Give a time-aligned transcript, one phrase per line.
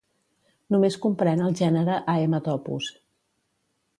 [0.75, 2.91] Només comprèn el gènere Haematopus.